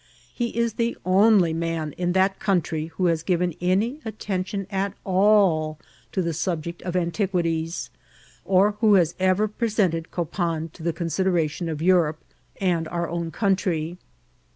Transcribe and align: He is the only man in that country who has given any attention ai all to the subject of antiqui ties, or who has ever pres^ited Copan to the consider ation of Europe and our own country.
He 0.33 0.57
is 0.57 0.73
the 0.73 0.97
only 1.05 1.53
man 1.53 1.91
in 1.91 2.13
that 2.13 2.39
country 2.39 2.87
who 2.87 3.05
has 3.05 3.21
given 3.21 3.53
any 3.61 3.99
attention 4.03 4.65
ai 4.71 4.93
all 5.03 5.77
to 6.11 6.23
the 6.23 6.33
subject 6.33 6.81
of 6.81 6.95
antiqui 6.95 7.43
ties, 7.43 7.91
or 8.43 8.71
who 8.81 8.95
has 8.95 9.13
ever 9.19 9.47
pres^ited 9.47 10.09
Copan 10.09 10.69
to 10.73 10.81
the 10.81 10.91
consider 10.91 11.37
ation 11.37 11.69
of 11.69 11.83
Europe 11.83 12.17
and 12.59 12.87
our 12.87 13.07
own 13.07 13.29
country. 13.29 13.99